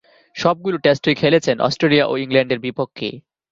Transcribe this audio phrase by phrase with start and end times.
[0.35, 3.09] সবগুলো টেস্টই খেলেছেন অস্ট্রেলিয়া ও ইংল্যান্ডের বিপক্ষে।